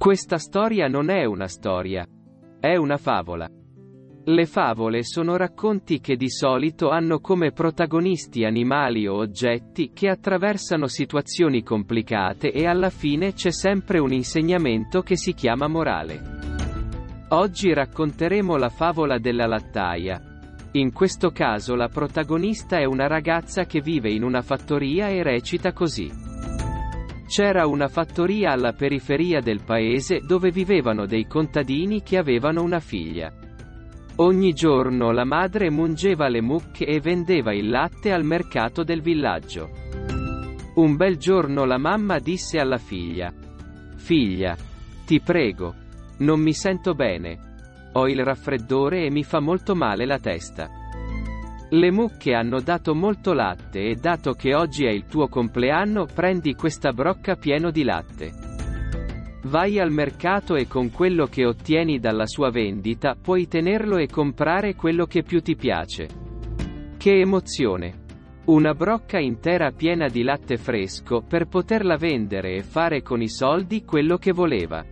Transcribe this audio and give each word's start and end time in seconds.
Questa 0.00 0.38
storia 0.38 0.88
non 0.88 1.10
è 1.10 1.26
una 1.26 1.46
storia. 1.46 2.06
È 2.58 2.74
una 2.74 2.96
favola. 2.96 3.46
Le 4.24 4.46
favole 4.46 5.04
sono 5.04 5.36
racconti 5.36 6.00
che 6.00 6.16
di 6.16 6.30
solito 6.30 6.88
hanno 6.88 7.20
come 7.20 7.52
protagonisti 7.52 8.46
animali 8.46 9.06
o 9.06 9.16
oggetti 9.16 9.90
che 9.92 10.08
attraversano 10.08 10.86
situazioni 10.86 11.62
complicate 11.62 12.50
e 12.50 12.66
alla 12.66 12.88
fine 12.88 13.34
c'è 13.34 13.52
sempre 13.52 13.98
un 13.98 14.10
insegnamento 14.10 15.02
che 15.02 15.18
si 15.18 15.34
chiama 15.34 15.68
morale. 15.68 16.22
Oggi 17.28 17.74
racconteremo 17.74 18.56
la 18.56 18.70
favola 18.70 19.18
della 19.18 19.46
lattaia. 19.46 20.18
In 20.72 20.94
questo 20.94 21.28
caso 21.30 21.74
la 21.74 21.88
protagonista 21.88 22.78
è 22.78 22.86
una 22.86 23.06
ragazza 23.06 23.66
che 23.66 23.82
vive 23.82 24.10
in 24.10 24.22
una 24.22 24.40
fattoria 24.40 25.08
e 25.08 25.22
recita 25.22 25.74
così. 25.74 26.10
C'era 27.30 27.64
una 27.68 27.86
fattoria 27.86 28.50
alla 28.50 28.72
periferia 28.72 29.38
del 29.38 29.62
paese 29.62 30.18
dove 30.18 30.50
vivevano 30.50 31.06
dei 31.06 31.28
contadini 31.28 32.02
che 32.02 32.18
avevano 32.18 32.60
una 32.60 32.80
figlia. 32.80 33.32
Ogni 34.16 34.52
giorno 34.52 35.12
la 35.12 35.24
madre 35.24 35.70
mungeva 35.70 36.26
le 36.26 36.40
mucche 36.40 36.84
e 36.86 36.98
vendeva 36.98 37.54
il 37.54 37.68
latte 37.68 38.10
al 38.10 38.24
mercato 38.24 38.82
del 38.82 39.00
villaggio. 39.00 39.70
Un 40.74 40.96
bel 40.96 41.18
giorno 41.18 41.64
la 41.66 41.78
mamma 41.78 42.18
disse 42.18 42.58
alla 42.58 42.78
figlia. 42.78 43.32
Figlia, 43.94 44.56
ti 45.06 45.20
prego. 45.20 45.72
Non 46.18 46.40
mi 46.40 46.52
sento 46.52 46.94
bene. 46.94 47.90
Ho 47.92 48.08
il 48.08 48.24
raffreddore 48.24 49.06
e 49.06 49.10
mi 49.12 49.22
fa 49.22 49.38
molto 49.38 49.76
male 49.76 50.04
la 50.04 50.18
testa. 50.18 50.68
Le 51.72 51.92
mucche 51.92 52.34
hanno 52.34 52.60
dato 52.60 52.96
molto 52.96 53.32
latte 53.32 53.90
e 53.90 53.94
dato 53.94 54.32
che 54.32 54.56
oggi 54.56 54.86
è 54.86 54.90
il 54.90 55.04
tuo 55.04 55.28
compleanno 55.28 56.04
prendi 56.12 56.54
questa 56.54 56.92
brocca 56.92 57.36
pieno 57.36 57.70
di 57.70 57.84
latte. 57.84 58.32
Vai 59.44 59.78
al 59.78 59.92
mercato 59.92 60.56
e 60.56 60.66
con 60.66 60.90
quello 60.90 61.26
che 61.26 61.46
ottieni 61.46 62.00
dalla 62.00 62.26
sua 62.26 62.50
vendita 62.50 63.14
puoi 63.14 63.46
tenerlo 63.46 63.98
e 63.98 64.08
comprare 64.08 64.74
quello 64.74 65.06
che 65.06 65.22
più 65.22 65.42
ti 65.42 65.54
piace. 65.54 66.08
Che 66.98 67.20
emozione! 67.20 67.98
Una 68.46 68.74
brocca 68.74 69.20
intera 69.20 69.70
piena 69.70 70.08
di 70.08 70.24
latte 70.24 70.56
fresco 70.56 71.22
per 71.22 71.46
poterla 71.46 71.96
vendere 71.96 72.56
e 72.56 72.62
fare 72.62 73.00
con 73.00 73.22
i 73.22 73.28
soldi 73.28 73.84
quello 73.84 74.16
che 74.16 74.32
voleva. 74.32 74.84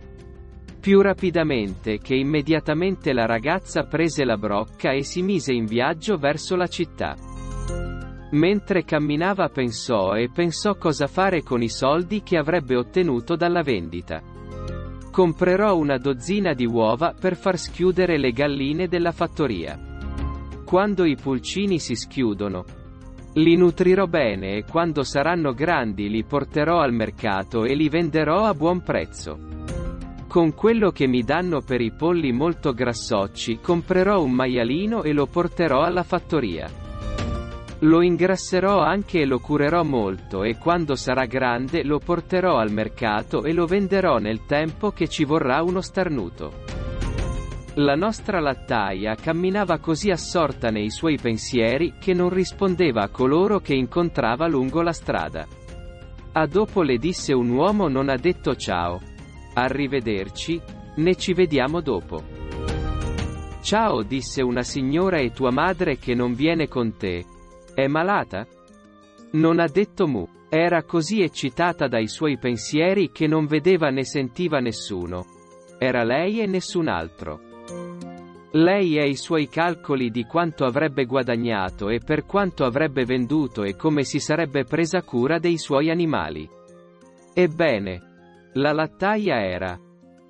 Più 0.79 1.01
rapidamente 1.01 1.97
che 1.97 2.15
immediatamente 2.15 3.11
la 3.11 3.25
ragazza 3.25 3.83
prese 3.83 4.23
la 4.23 4.37
brocca 4.37 4.93
e 4.93 5.03
si 5.03 5.21
mise 5.21 5.51
in 5.51 5.65
viaggio 5.65 6.15
verso 6.15 6.55
la 6.55 6.67
città. 6.67 7.17
Mentre 8.31 8.85
camminava 8.85 9.49
pensò 9.49 10.15
e 10.15 10.29
pensò 10.31 10.75
cosa 10.75 11.07
fare 11.07 11.43
con 11.43 11.61
i 11.61 11.67
soldi 11.67 12.23
che 12.23 12.37
avrebbe 12.37 12.77
ottenuto 12.77 13.35
dalla 13.35 13.61
vendita. 13.61 14.21
Comprerò 15.11 15.75
una 15.75 15.97
dozzina 15.97 16.53
di 16.53 16.65
uova 16.65 17.13
per 17.19 17.35
far 17.35 17.57
schiudere 17.57 18.17
le 18.17 18.31
galline 18.31 18.87
della 18.87 19.11
fattoria. 19.11 19.77
Quando 20.63 21.03
i 21.03 21.17
pulcini 21.17 21.79
si 21.79 21.95
schiudono, 21.95 22.63
li 23.33 23.57
nutrirò 23.57 24.05
bene 24.05 24.55
e 24.55 24.63
quando 24.63 25.03
saranno 25.03 25.51
grandi 25.51 26.09
li 26.09 26.23
porterò 26.23 26.79
al 26.79 26.93
mercato 26.93 27.65
e 27.65 27.75
li 27.75 27.89
venderò 27.89 28.45
a 28.45 28.53
buon 28.53 28.81
prezzo. 28.81 29.48
Con 30.29 30.53
quello 30.53 30.91
che 30.91 31.07
mi 31.07 31.23
danno 31.23 31.61
per 31.61 31.81
i 31.81 31.89
polli 31.89 32.31
molto 32.31 32.71
grassocci 32.71 33.57
comprerò 33.59 34.21
un 34.21 34.29
maialino 34.29 35.01
e 35.01 35.11
lo 35.11 35.25
porterò 35.25 35.81
alla 35.81 36.03
fattoria. 36.03 36.69
Lo 37.79 38.03
ingrasserò 38.03 38.77
anche 38.77 39.21
e 39.21 39.25
lo 39.25 39.39
curerò 39.39 39.81
molto 39.81 40.43
e 40.43 40.55
quando 40.59 40.93
sarà 40.93 41.25
grande 41.25 41.83
lo 41.83 41.97
porterò 41.97 42.57
al 42.57 42.71
mercato 42.71 43.43
e 43.43 43.53
lo 43.53 43.65
venderò 43.65 44.19
nel 44.19 44.45
tempo 44.45 44.91
che 44.91 45.07
ci 45.07 45.23
vorrà 45.23 45.63
uno 45.63 45.81
starnuto. 45.81 46.53
La 47.77 47.95
nostra 47.95 48.39
lattaia 48.39 49.15
camminava 49.15 49.79
così 49.79 50.11
assorta 50.11 50.69
nei 50.69 50.91
suoi 50.91 51.17
pensieri 51.19 51.95
che 51.99 52.13
non 52.13 52.29
rispondeva 52.29 53.01
a 53.01 53.09
coloro 53.09 53.61
che 53.61 53.73
incontrava 53.73 54.47
lungo 54.47 54.83
la 54.83 54.93
strada. 54.93 55.47
A 56.33 56.45
dopo 56.45 56.83
le 56.83 56.97
disse 56.99 57.33
un 57.33 57.49
uomo 57.49 57.87
non 57.87 58.09
ha 58.09 58.15
detto 58.15 58.55
ciao. 58.55 59.08
Arrivederci, 59.61 60.61
ne 60.95 61.15
ci 61.15 61.33
vediamo 61.33 61.81
dopo. 61.81 62.23
Ciao, 63.61 64.03
disse 64.03 64.41
una 64.41 64.63
signora 64.63 65.17
e 65.17 65.31
tua 65.31 65.51
madre 65.51 65.97
che 65.97 66.15
non 66.15 66.33
viene 66.33 66.69
con 66.69 66.95
te. 66.95 67.25
È 67.73 67.85
malata? 67.87 68.47
Non 69.31 69.59
ha 69.59 69.67
detto 69.67 70.07
mu. 70.07 70.25
Era 70.47 70.83
così 70.83 71.21
eccitata 71.21 71.89
dai 71.89 72.07
suoi 72.07 72.37
pensieri 72.37 73.11
che 73.11 73.27
non 73.27 73.47
vedeva 73.47 73.89
né 73.89 74.05
sentiva 74.05 74.59
nessuno. 74.59 75.25
Era 75.77 76.05
lei 76.05 76.39
e 76.39 76.45
nessun 76.45 76.87
altro. 76.87 77.41
Lei 78.51 78.97
e 78.97 79.09
i 79.09 79.15
suoi 79.17 79.49
calcoli 79.49 80.09
di 80.09 80.23
quanto 80.23 80.63
avrebbe 80.63 81.03
guadagnato 81.03 81.89
e 81.89 81.99
per 81.99 82.25
quanto 82.25 82.63
avrebbe 82.63 83.03
venduto 83.03 83.63
e 83.63 83.75
come 83.75 84.05
si 84.05 84.19
sarebbe 84.19 84.63
presa 84.63 85.03
cura 85.03 85.37
dei 85.37 85.57
suoi 85.57 85.89
animali. 85.91 86.49
Ebbene, 87.33 88.08
la 88.53 88.71
lattaia 88.71 89.41
era, 89.41 89.79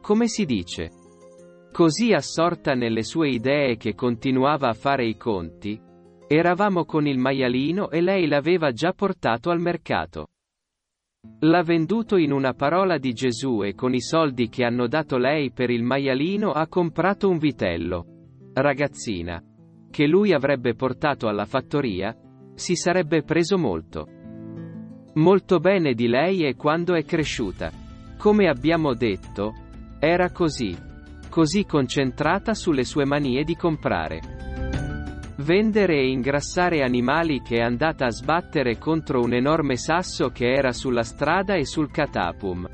come 0.01 0.27
si 0.27 0.45
dice, 0.45 0.89
così 1.71 2.13
assorta 2.13 2.73
nelle 2.73 3.03
sue 3.03 3.29
idee 3.29 3.77
che 3.77 3.95
continuava 3.95 4.69
a 4.69 4.73
fare 4.73 5.05
i 5.05 5.15
conti. 5.15 5.79
Eravamo 6.27 6.85
con 6.85 7.07
il 7.07 7.17
maialino 7.17 7.89
e 7.89 8.01
lei 8.01 8.27
l'aveva 8.27 8.71
già 8.71 8.93
portato 8.93 9.49
al 9.49 9.59
mercato. 9.59 10.27
L'ha 11.39 11.63
venduto 11.63 12.17
in 12.17 12.31
una 12.31 12.53
parola 12.53 12.97
di 12.97 13.13
Gesù 13.13 13.63
e 13.63 13.73
con 13.73 13.93
i 13.93 14.01
soldi 14.01 14.47
che 14.47 14.63
hanno 14.63 14.87
dato 14.87 15.17
lei 15.17 15.51
per 15.51 15.69
il 15.69 15.83
maialino 15.83 16.51
ha 16.51 16.67
comprato 16.67 17.29
un 17.29 17.37
vitello. 17.37 18.05
Ragazzina. 18.53 19.41
Che 19.89 20.05
lui 20.05 20.33
avrebbe 20.33 20.75
portato 20.75 21.27
alla 21.27 21.45
fattoria, 21.45 22.15
si 22.53 22.75
sarebbe 22.75 23.23
preso 23.23 23.57
molto. 23.57 24.07
Molto 25.15 25.59
bene 25.59 25.93
di 25.93 26.07
lei 26.07 26.45
e 26.45 26.55
quando 26.55 26.93
è 26.93 27.03
cresciuta. 27.03 27.78
Come 28.19 28.49
abbiamo 28.49 28.95
detto, 28.95 29.53
era 29.97 30.29
così. 30.31 30.77
Così 31.29 31.63
concentrata 31.63 32.53
sulle 32.53 32.83
sue 32.83 33.05
manie 33.05 33.45
di 33.45 33.55
comprare. 33.55 34.19
Vendere 35.37 35.99
e 35.99 36.09
ingrassare 36.09 36.83
animali 36.83 37.41
che 37.41 37.59
è 37.59 37.61
andata 37.61 38.07
a 38.07 38.11
sbattere 38.11 38.77
contro 38.77 39.21
un 39.21 39.31
enorme 39.31 39.77
sasso 39.77 40.31
che 40.31 40.51
era 40.51 40.73
sulla 40.73 41.03
strada 41.03 41.55
e 41.55 41.63
sul 41.63 41.91
catapum. 41.91 42.67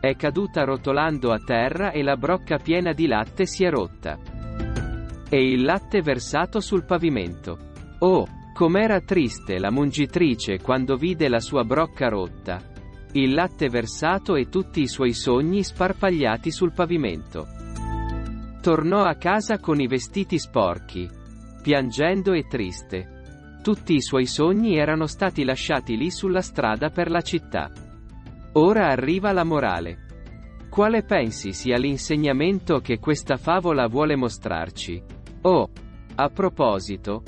È 0.00 0.16
caduta 0.16 0.64
rotolando 0.64 1.32
a 1.32 1.38
terra 1.38 1.90
e 1.90 2.02
la 2.02 2.16
brocca 2.16 2.56
piena 2.56 2.94
di 2.94 3.06
latte 3.06 3.44
si 3.44 3.64
è 3.64 3.68
rotta. 3.68 4.18
E 5.28 5.50
il 5.50 5.64
latte 5.64 6.00
versato 6.00 6.60
sul 6.60 6.86
pavimento. 6.86 7.58
Oh, 7.98 8.26
com'era 8.54 9.00
triste 9.02 9.58
la 9.58 9.70
mungitrice 9.70 10.60
quando 10.60 10.96
vide 10.96 11.28
la 11.28 11.40
sua 11.40 11.62
brocca 11.62 12.08
rotta 12.08 12.70
il 13.12 13.34
latte 13.34 13.68
versato 13.68 14.36
e 14.36 14.48
tutti 14.48 14.80
i 14.80 14.88
suoi 14.88 15.12
sogni 15.12 15.62
sparpagliati 15.62 16.50
sul 16.50 16.72
pavimento. 16.72 17.46
Tornò 18.62 19.02
a 19.02 19.16
casa 19.16 19.58
con 19.58 19.80
i 19.80 19.86
vestiti 19.86 20.38
sporchi, 20.38 21.08
piangendo 21.62 22.32
e 22.32 22.46
triste. 22.46 23.58
Tutti 23.62 23.94
i 23.94 24.00
suoi 24.00 24.26
sogni 24.26 24.76
erano 24.76 25.06
stati 25.06 25.44
lasciati 25.44 25.96
lì 25.96 26.10
sulla 26.10 26.40
strada 26.40 26.90
per 26.90 27.10
la 27.10 27.20
città. 27.20 27.70
Ora 28.54 28.88
arriva 28.88 29.32
la 29.32 29.44
morale. 29.44 29.98
Quale 30.70 31.02
pensi 31.02 31.52
sia 31.52 31.76
l'insegnamento 31.76 32.80
che 32.80 32.98
questa 32.98 33.36
favola 33.36 33.88
vuole 33.88 34.16
mostrarci? 34.16 35.02
Oh, 35.42 35.68
a 36.14 36.28
proposito, 36.28 37.22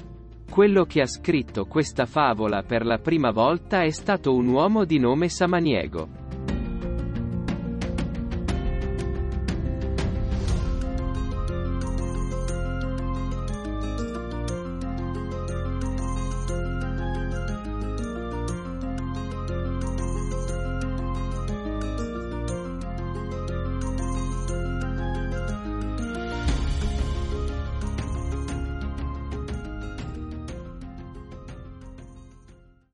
quello 0.55 0.85
che 0.85 1.01
ha 1.01 1.07
scritto 1.07 1.65
questa 1.65 2.07
favola 2.07 2.63
per 2.63 2.87
la 2.87 2.99
prima 2.99 3.33
volta 3.33 3.83
è 3.83 3.91
stato 3.91 4.33
un 4.33 4.47
uomo 4.47 4.85
di 4.85 5.01
nome 5.01 5.29
Samaniego. 5.29 6.24